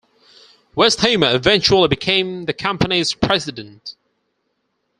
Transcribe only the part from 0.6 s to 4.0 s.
Westheimer eventually became the company's president.